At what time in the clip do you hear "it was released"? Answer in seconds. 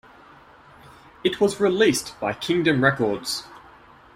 1.23-2.19